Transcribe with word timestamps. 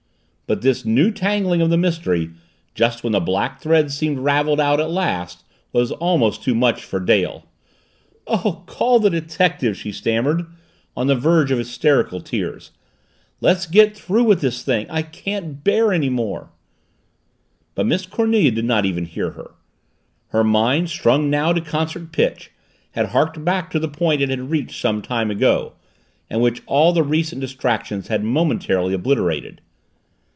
But 0.47 0.61
this 0.63 0.83
new 0.83 1.11
tangling 1.11 1.61
of 1.61 1.69
the 1.69 1.77
mystery, 1.77 2.31
just 2.75 3.05
when 3.05 3.13
the 3.13 3.21
black 3.21 3.61
threads 3.61 3.95
seemed 3.97 4.19
raveled 4.19 4.59
out 4.59 4.81
at 4.81 4.91
last, 4.91 5.45
was 5.71 5.93
almost 5.93 6.43
too 6.43 6.53
much 6.53 6.83
for 6.83 6.99
Dale. 6.99 7.45
"Oh, 8.27 8.63
call 8.65 8.99
the 8.99 9.09
detective!" 9.09 9.77
she 9.77 9.93
stammered, 9.93 10.45
on 10.93 11.07
the 11.07 11.15
verge 11.15 11.51
of 11.51 11.57
hysterical 11.57 12.19
tears. 12.19 12.71
"Let's 13.39 13.65
get 13.65 13.95
through 13.95 14.25
with 14.25 14.41
this 14.41 14.61
thing! 14.61 14.87
I 14.89 15.03
can't 15.03 15.63
bear 15.63 15.93
any 15.93 16.09
more!" 16.09 16.49
But 17.73 17.85
Miss 17.87 18.05
Cornelia 18.05 18.51
did 18.51 18.65
not 18.65 18.85
even 18.85 19.05
hear 19.05 19.31
her. 19.31 19.51
Her 20.31 20.43
mind, 20.43 20.89
strung 20.89 21.29
now 21.29 21.53
to 21.53 21.61
concert 21.61 22.11
pitch, 22.11 22.51
had 22.91 23.05
harked 23.05 23.45
back 23.45 23.71
to 23.71 23.79
the 23.79 23.87
point 23.87 24.19
it 24.21 24.27
had 24.27 24.51
reached 24.51 24.81
some 24.81 25.01
time 25.01 25.31
ago, 25.31 25.75
and 26.29 26.41
which 26.41 26.61
all 26.65 26.91
the 26.91 27.03
recent 27.03 27.39
distractions 27.39 28.09
had 28.09 28.25
momentarily 28.25 28.93
obliterated. 28.93 29.61